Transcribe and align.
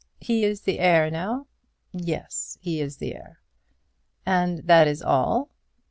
"He 0.19 0.43
is 0.43 0.61
the 0.61 0.79
heir 0.79 1.11
now?" 1.11 1.45
"Yes; 1.91 2.57
he 2.59 2.81
is 2.81 2.97
the 2.97 3.13
heir." 3.13 3.39
"And 4.25 4.63
that 4.65 4.87
is 4.87 5.03
all?" 5.03 5.51